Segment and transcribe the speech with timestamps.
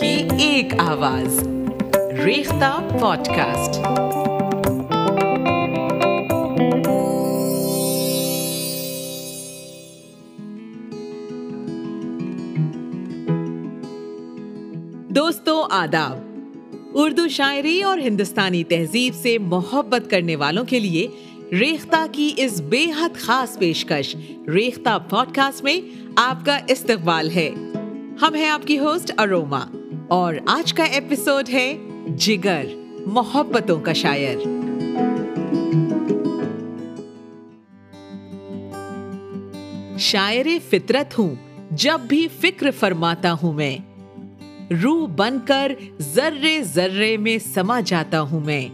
[0.00, 1.48] کی ایک آواز۔
[2.24, 3.80] ریختہ پوڈ کاسٹ
[15.08, 16.18] دوستوں آداب۔
[16.94, 21.08] اردو شاعری اور ہندوستانی تہذیب سے محبت کرنے والوں کے لیے
[21.58, 24.16] ریختہ کی اس بے حد خاص پیشکش
[24.48, 25.80] ریختہ پوڈ کاسٹ میں
[26.16, 27.50] آپ کا استقبال ہے۔
[28.22, 29.60] ہم ہیں آپ کی ہوسٹ اروما۔
[30.10, 31.76] اور آج کا ایپیسوڈ ہے
[32.18, 32.66] جگر،
[33.06, 34.36] محبتوں کا شاعر۔
[39.98, 41.34] شاعر فطرت ہوں،
[41.70, 43.78] جب بھی فکر فرماتا ہوں میں۔
[44.82, 48.68] روح بن کر ذرے ذرے میں سما جاتا ہوں میں۔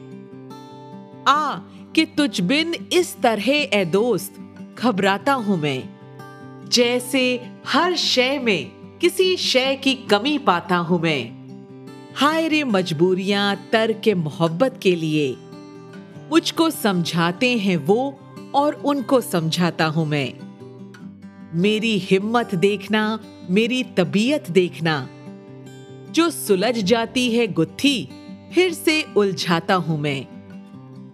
[1.27, 1.59] آ،
[1.93, 4.41] کہ تجھ بن اس طرح اے دوست،
[4.83, 5.81] گھبراتا ہوں میں۔
[6.69, 7.37] جیسے
[7.75, 11.30] ہر شے میں کسی شے کی کمی پاتا ہوں میں۔
[12.22, 15.34] ہائے مجبوریاں تر کے محبت کے لیے۔
[16.30, 18.11] مجھ کو سمجھاتے ہیں وہ
[18.50, 20.27] اور ان کو سمجھاتا ہوں میں۔
[21.55, 23.16] میری ہمت دیکھنا،
[23.48, 25.06] میری طبیعت دیکھنا۔
[26.12, 28.06] جو سلجھ جاتی ہے گتھی،
[28.50, 30.22] پھر سے الجھاتا ہوں میں۔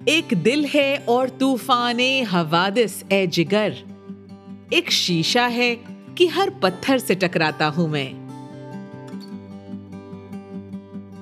[0.05, 2.00] ایک دل ہے اور طوفان
[2.33, 3.69] حوادث، اے جگر۔
[4.70, 5.77] ایک شیشہ ہے
[6.14, 8.12] کہ ہر پتھر سے ٹکراتا ہوں میں۔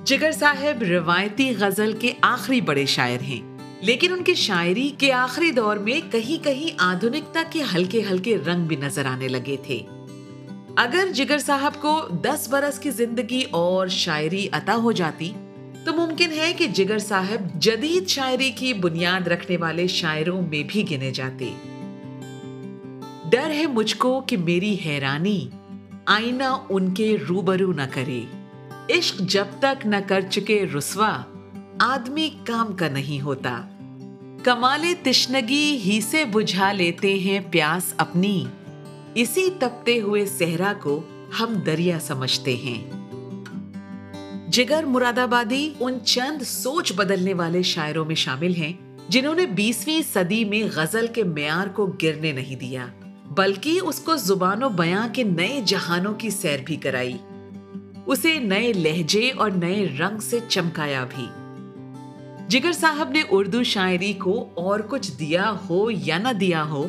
[0.05, 3.41] جگر صاحب روایتی غزل کے آخری بڑے شاعر ہیں،
[3.81, 8.65] لیکن ان کی شاعری کے آخری دور میں کہیں کہیں آدھنکتا کے ہلکے ہلکے رنگ
[8.65, 9.79] بھی نظر آنے لگے تھے۔
[10.75, 15.31] اگر جگر صاحب کو دس برس کی زندگی اور شاعری عطا ہو جاتی،
[15.85, 20.83] تو ممکن ہے کہ جگر صاحب جدید شاعری کی بنیاد رکھنے والے شاعروں میں بھی
[20.91, 21.53] گنے جاتے۔
[23.31, 25.49] ڈر ہے مجھ کو کہ میری حیرانی
[26.05, 28.21] آئینہ ان کے روبرو نہ کرے۔
[28.89, 31.21] عشق جب تک نہ کر چکے رسوا،
[31.79, 33.61] آدمی کام کا نہیں ہوتا۔
[34.43, 38.45] کمال تشنگی ہی سے بجھا لیتے ہیں پیاس اپنی۔
[39.15, 41.03] اسی تپتے ہوئے صحرا کو
[41.39, 42.91] ہم دریا سمجھتے ہیں۔
[44.51, 48.73] جگر مراد آبادی ان چند سوچ بدلنے والے شاعروں میں شامل ہیں
[49.09, 52.85] جنہوں نے بیسویں صدی میں غزل کے معیار کو گرنے نہیں دیا۔
[53.37, 57.17] بلکہ اس کو زبان و بیاں کے نئے جہانوں کی سیر بھی کرائی۔
[58.05, 61.25] اسے نئے لہجے اور نئے رنگ سے چمکایا بھی۔
[62.47, 66.87] جگر صاحب نے اردو شاعری کو اور کچھ دیا ہو یا نہ دیا ہو،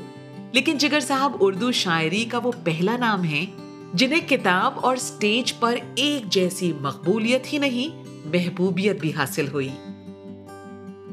[0.53, 3.47] لیکن جگر صاحب اردو شاعری کا وہ پہلا نام ہے
[3.95, 9.69] جنہیں کتاب اور سٹیج پر ایک جیسی مقبولیت ہی نہیں، محبوبیت بھی حاصل ہوئی۔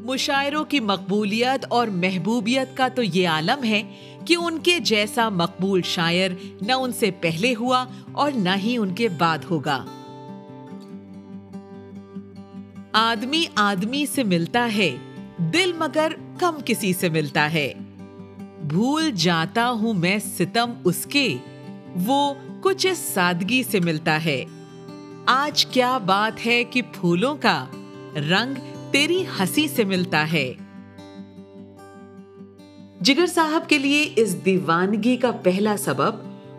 [0.06, 3.84] مشاعروں کی مقبولیت اور محبوبیت کا تو یہ عالم ہے
[4.26, 6.30] کہ ان کے جیسا مقبول شاعر
[6.62, 9.86] نہ ان سے پہلے ہوا اور نہ ہی ان کے بعد ہوگا۔
[12.94, 14.96] آدمی آدمی سے ملتا ہے،
[15.38, 17.74] دل مگر کم کسی سے ملتا ہے۔
[18.68, 21.38] بھول جاتا ہوں میں ستم اس کے،
[21.96, 24.46] وہ کچھ اس سادگی سے ملتا ہے۔
[25.26, 27.66] آج کیا بات ہے کہ پھولوں کا
[28.16, 30.54] رنگ تیری ہنسی سے ملتا ہے۔
[33.02, 36.12] جگر صاحب کے لیے اس دیوانگی کا پہلا سبب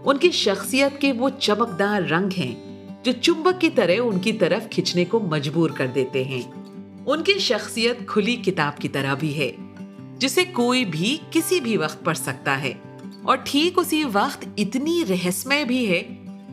[0.04, 4.70] ان کی شخصیت کے وہ چمکدار رنگ ہیں جو چمبک کی طرح ان کی طرف
[4.70, 6.42] کھچنے کو مجبور کر دیتے ہیں۔
[7.06, 9.52] ان کی شخصیت کھلی کتاب کی طرح بھی ہے،
[10.18, 12.72] جسے کوئی بھی کسی بھی وقت پڑھ سکتا ہے۔
[13.22, 16.02] اور ٹھیک اسی وقت اتنی رہسمے بھی ہے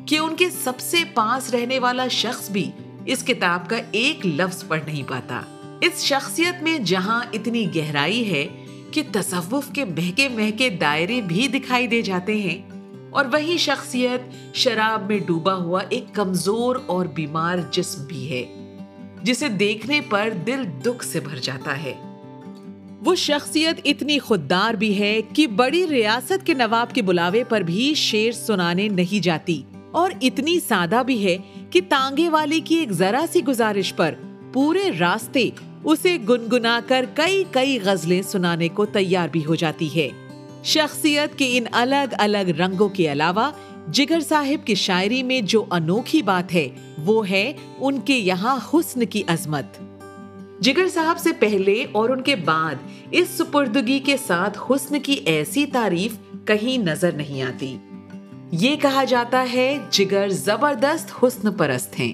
[0.05, 2.71] کہ ان کے سب سے پاس رہنے والا شخص بھی
[3.05, 5.41] اس کتاب کا ایک لفظ پڑھ نہیں پاتا۔
[5.81, 8.47] اس شخصیت میں جہاں اتنی گہرائی ہے
[8.91, 12.61] کہ تصوف کے مہکے مہکے دائرے بھی دکھائی دے جاتے ہیں،
[13.09, 18.43] اور وہی شخصیت شراب میں ڈوبا ہوا ایک کمزور اور بیمار جسم بھی ہے،
[19.23, 21.93] جسے دیکھنے پر دل دکھ سے بھر جاتا ہے۔
[23.05, 27.93] وہ شخصیت اتنی خوددار بھی ہے کہ بڑی ریاست کے نواب کے بلاوے پر بھی
[27.97, 29.61] شیر سنانے نہیں جاتی،
[29.91, 31.37] اور اتنی سادہ بھی ہے
[31.71, 34.13] کہ تانگے والی کی ایک ذرا سی گزارش پر
[34.53, 35.49] پورے راستے
[35.83, 40.09] اسے گنگنا کر کئی کئی غزلیں سنانے کو تیار بھی ہو جاتی ہے۔
[40.63, 43.51] شخصیت کے ان الگ الگ رنگوں کے علاوہ،
[43.91, 46.69] جگر صاحب کی شاعری میں جو انوکھی بات ہے،
[47.05, 49.65] وہ ہے ان کے یہاں حسن کی عظمت۔
[50.59, 52.75] جگر صاحب سے پہلے اور ان کے بعد،
[53.11, 56.15] اس سپردگی کے ساتھ حسن کی ایسی تعریف
[56.45, 57.77] کہیں نظر نہیں آتی۔
[58.51, 62.13] یہ کہا جاتا ہے، جگر زبردست حسن پرست ہیں۔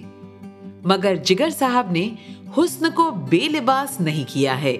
[0.86, 2.10] مگر جگر صاحب نے
[2.58, 4.78] حسن کو بے لباس نہیں کیا ہے،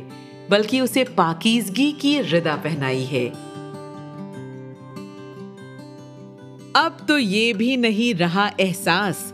[0.50, 3.30] بلکہ اسے پاکیزگی کی ردا پہنائی ہے۔
[6.74, 9.34] اب تو یہ بھی نہیں رہا احساس،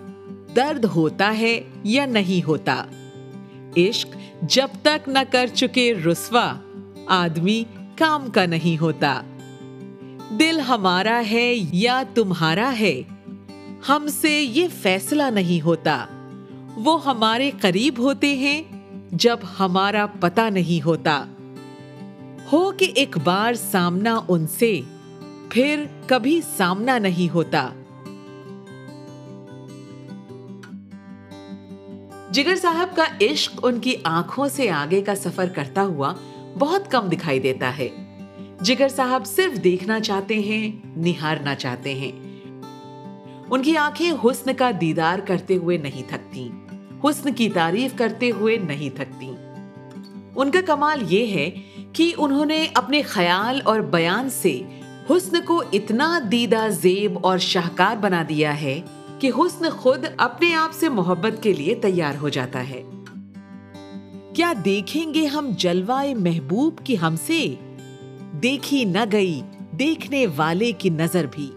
[0.56, 2.84] درد ہوتا ہے یا نہیں ہوتا۔
[3.78, 6.54] عشق جب تک نہ کر چکے رسوا،
[7.08, 7.64] آدمی
[7.98, 9.22] کام کا نہیں ہوتا۔
[10.40, 13.02] دل ہمارا ہے یا تمہارا ہے،
[13.90, 16.06] ہم سے یہ فیصلہ نہیں ہوتا۔
[16.84, 18.64] وہ ہمارے قریب ہوتے ہیں
[19.12, 21.26] جب ہمارا پتہ نہیں ہوتا۔
[22.52, 24.82] ہو کہ ایک بار سامنا ان سے،
[25.50, 27.70] پھر کبھی سامنا نہیں ہوتا۔
[32.32, 36.14] جگر صاحب کا عشق ان کی آنکھوں سے آگے کا سفر کرتا ہوا
[36.60, 37.90] بہت کم دکھائی دیتا ہے۔
[38.62, 42.30] جگر صاحب صرف دیکھنا چاہتے ہیں، نہارنا چاہتے ہیں۔
[43.50, 46.50] ان کی آنکھیں حسن کا دیدار کرتے ہوئے نہیں تھکتی
[47.04, 49.32] حسن کی تعریف کرتے ہوئے نہیں تھکتی۔
[50.36, 51.50] ان کا کمال یہ ہے
[51.94, 54.62] کہ انہوں نے اپنے خیال اور بیان سے
[55.10, 58.82] حسن کو اتنا دیدہ زیب اور شاہکار بنا دیا ہے
[59.20, 62.84] کہ حسن خود اپنے آپ سے محبت کے لیے تیار ہو جاتا ہے۔
[64.34, 67.56] کیا دیکھیں گے ہم جلوائے محبوب کی ہم سے؟
[68.44, 69.42] دیکھی نہ گئی
[69.80, 71.52] دیکھنے والے کی نظر بھی۔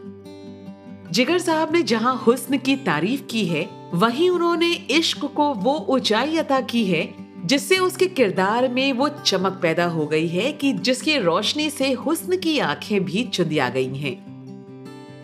[1.10, 5.78] جگر صاحب نے جہاں حسن کی تعریف کی ہے وہیں انہوں نے عشق کو وہ
[5.78, 7.06] اونچائی عطا کی ہے،
[7.44, 11.18] جس سے اس کے کردار میں وہ چمک پیدا ہو گئی ہے کہ جس کی
[11.18, 14.14] روشنی سے حسن کی آنکھیں بھی چندیا گئی ہیں۔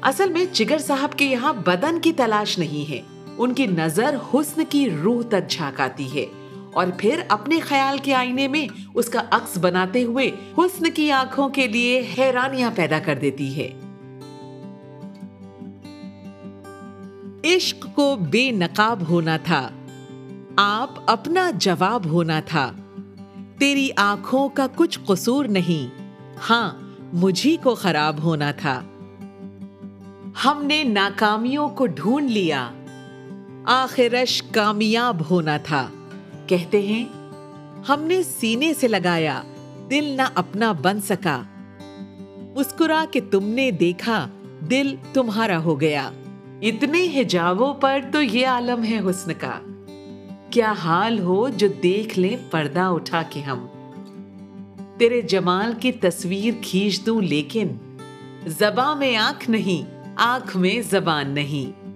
[0.03, 3.01] اصل میں جگر صاحب کے یہاں بدن کی تلاش نہیں ہے،
[3.39, 6.27] ان کی نظر حسن کی روح تک جھانکاتی ہے۔
[6.73, 11.49] اور پھر اپنے خیال کے آئینے میں اس کا عکس بناتے ہوئے حسن کی آنکھوں
[11.49, 13.71] کے لیے حیرانیاں پیدا کر دیتی ہے۔
[17.57, 19.71] عشق کو بے نقاب ہونا تھا۔
[20.57, 22.73] آپ اپنا جواب ہونا تھا۔
[23.59, 26.05] تیری آنکھوں کا کچھ قصور نہیں۔
[26.51, 26.71] ہاں
[27.13, 28.83] مجھی کو خراب ہونا تھا۔
[30.45, 32.71] ہم نے ناکامیوں کو ڈھونڈ لیا۔
[33.65, 35.89] آخرش کامیاب ہونا تھا۔
[36.47, 37.05] کہتے ہیں،
[37.89, 39.43] ہم نے سینے سے لگایا،
[39.91, 41.43] دل نہ اپنا بن سکا۔
[42.57, 44.29] مسکرا کہ تم نے دیکھا،
[44.71, 46.11] دل تمہارا ہو گیا۔
[46.63, 49.61] اتنے حجابوں پر تو یہ عالم ہے حسن کا۔
[50.51, 53.67] کیا حال ہو جو دیکھ لیں پردہ اٹھا کے ہم۔
[54.99, 57.69] تیرے جمال کی تصویر کھینچ دوں لیکن
[58.47, 61.89] زباں میں آنکھ نہیں، آنکھ میں زبان نہیں۔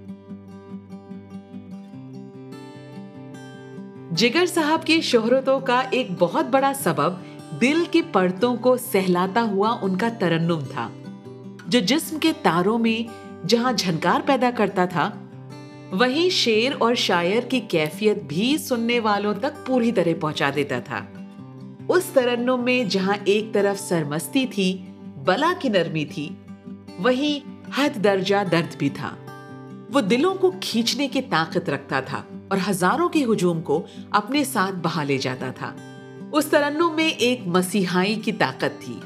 [4.15, 7.13] جگر صاحب کی شہرتوں کا ایک بہت بڑا سبب
[7.61, 10.89] دل کی پرتوں کو سہلاتا ہوا ان کا ترنم تھا،
[11.67, 15.11] جو جسم کے تاروں میں جہاں جھنکار پیدا کرتا تھا،
[15.93, 21.07] وہیں شیر اور شاعر کی کیفیت بھی سننے والوں تک پوری طرح پہنچا دیتا تھا۔
[21.89, 24.83] اس ترنم میں جہاں ایک طرف سرمستی تھی،
[25.25, 26.29] بلا کی نرمی تھی،
[26.99, 29.17] وہیں حد درجہ درد بھی تھا۔
[29.93, 34.75] وہ دلوں کو کھینچنے کی طاقت رکھتا تھا اور ہزاروں کے ہجوم کو اپنے ساتھ
[34.75, 35.75] بہا لے جاتا تھا۔
[36.33, 38.97] اس ترنم میں ایک مسیحائی کی طاقت تھی۔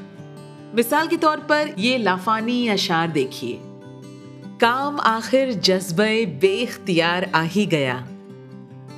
[0.73, 3.66] مثال کے طور پر یہ لافانی اشار دیکھیے۔
[4.57, 6.03] کام آخر جذبہ
[6.39, 7.99] بے اختیار آ ہی گیا۔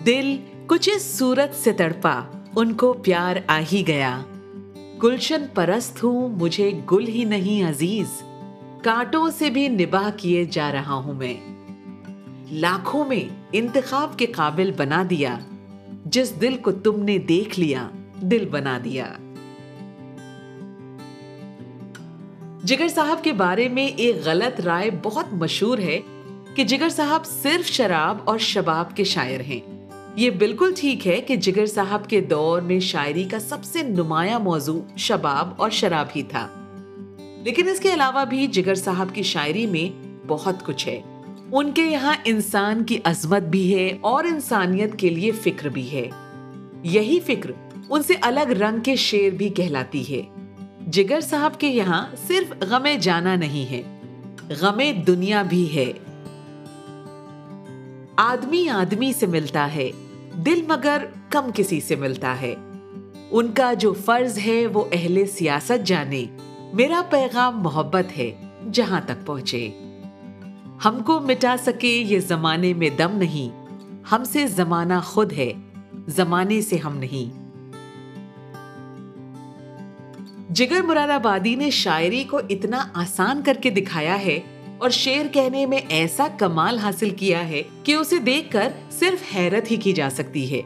[0.06, 2.22] دل کچھ اس صورت سے تڑپا،
[2.56, 4.22] ان کو پیار آ ہی گیا۔
[5.04, 8.22] گلشن پرست ہوں، مجھے گل ہی نہیں عزیز۔
[8.84, 11.34] کانٹوں سے بھی نباہ کیے جا رہا ہوں میں۔
[12.52, 15.38] لاکھوں میں انتخاب کے قابل بنا دیا۔
[16.06, 17.90] جس دل کو تم نے دیکھ لیا،
[18.22, 19.14] دل بنا دیا۔
[22.64, 26.00] جگر صاحب کے بارے میں ایک غلط رائے بہت مشہور ہے
[26.56, 31.36] کہ جگر صاحب صرف شراب اور شباب کے شاعر ہیں۔ یہ بالکل ٹھیک ہے کہ
[31.36, 36.24] جگر صاحب کے دور میں شاعری کا سب سے نمایاں موضوع شباب اور شراب ہی
[36.24, 36.48] تھا۔
[37.44, 41.02] لیکن اس کے علاوہ بھی جگر صاحب کی شاعری میں بہت کچھ ہے۔
[41.52, 46.10] ان کے یہاں انسان کی عظمت بھی ہے اور انسانیت کے لیے فکر بھی ہے۔
[46.84, 47.52] یہی فکر
[47.90, 50.39] ان سے الگ رنگ کے شیر بھی کہلاتی ہے۔
[50.92, 54.00] جگر صاحب کے یہاں صرف غم جانا نہیں ہے
[54.60, 55.94] غم دنیا بھی ہے۔
[58.18, 59.92] آدمی آدمی سے ملتا ہے،
[60.34, 62.56] دل مگر کم کسی سے ملتا ہے۔
[63.32, 66.26] ان کا جو فرض ہے وہ اہل سیاست جانے،
[66.74, 68.36] میرا پیغام محبت ہے،
[68.72, 69.70] جہاں تک پہنچے۔
[70.86, 73.66] ہم کو مٹا سکے یہ زمانے میں دم نہیں،
[74.12, 75.54] ہم سے زمانہ خود ہے،
[76.08, 77.39] زمانے سے ہم نہیں۔
[80.50, 84.40] جگر مراد آبادی نے شاعری کو اتنا آسان کر کے دکھایا ہے
[84.78, 89.72] اور شعر کہنے میں ایسا کمال حاصل کیا ہے کہ اسے دیکھ کر صرف حیرت
[89.72, 90.62] ہی کی جا سکتی ہے۔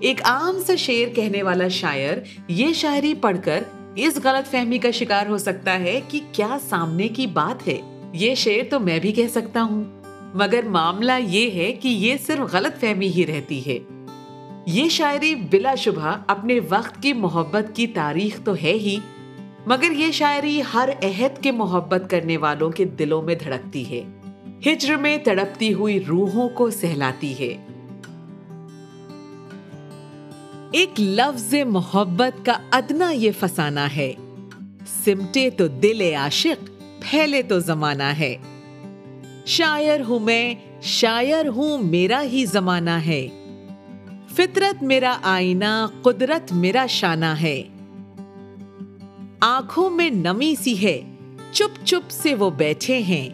[0.00, 2.14] ایک عام سا شعر کہنے والا شاعر
[2.48, 3.62] یہ شاعری پڑھ کر
[3.96, 7.80] اس غلط فہمی کا شکار ہو سکتا ہے کہ کیا سامنے کی بات ہے۔
[8.12, 9.84] یہ شعر تو میں بھی کہہ سکتا ہوں،
[10.34, 13.78] مگر معاملہ یہ ہے کہ یہ صرف غلط فہمی ہی رہتی ہے۔
[14.66, 18.98] یہ شاعری بلا شبہ اپنے وقت کی محبت کی تاریخ تو ہے ہی
[19.68, 24.02] مگر یہ شاعری ہر عہد کے محبت کرنے والوں کے دلوں میں دھڑکتی ہے۔
[24.66, 27.66] ہجر میں تڑپتی ہوئی روحوں کو سہلاتی ہے۔
[30.72, 34.12] ایک لفظ محبت کا ادنا یہ فسانہ ہے۔
[35.04, 36.64] سمٹے تو دل عاشق،
[37.00, 38.36] پھیلے تو زمانہ ہے۔
[39.46, 43.28] شاعر ہوں میں، شاعر ہوں میرا ہی زمانہ ہے۔
[44.36, 47.62] فطرت میرا آئینہ، قدرت میرا شانہ ہے۔
[49.40, 51.02] آنکھوں میں نمی سی ہے۔
[51.52, 53.28] چپ چپ سے وہ بیٹھے ہیں۔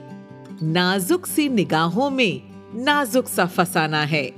[0.62, 4.30] نازک سی نگاہوں میں نازک سا فسانہ ہے۔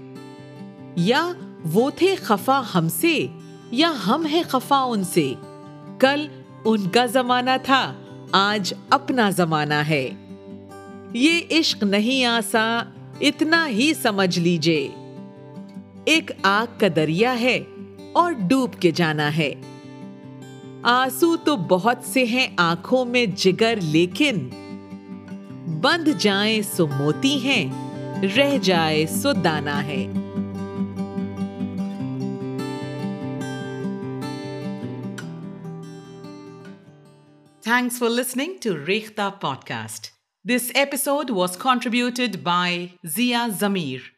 [0.97, 1.33] یا
[1.73, 3.27] وہ تھے خفا ہم سے
[3.71, 5.35] یا ہم ہے خفا ان سے۔
[5.99, 6.27] کل
[6.65, 7.95] ان کا زمانہ تھا،
[8.33, 10.11] آج اپنا زمانہ ہے۔
[11.13, 12.83] یہ عشق نہیں آسا،
[13.21, 14.89] اتنا ہی سمجھ لیجے
[16.05, 17.61] ایک آگ کا دریا ہے
[18.13, 19.55] اور ڈوب کے جانا ہے۔
[20.85, 24.49] آنسو تو بہت سے ہیں آنکھوں میں جگر لیکن
[25.81, 27.65] بند جائیں سو موتی ہیں
[28.37, 30.05] رہ جائے سو دانا ہے
[37.63, 39.31] thanks for listening to Rekhta
[39.65, 40.11] podcast
[40.45, 44.16] this episode was contributed by Zia Zamir